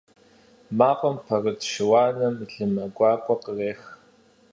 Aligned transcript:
МафӀэм 0.77 1.15
пэрыт 1.25 1.59
шыуаным 1.71 2.35
лымэ 2.53 2.85
гуакӀуэ 2.95 3.35
кърех. 3.43 3.81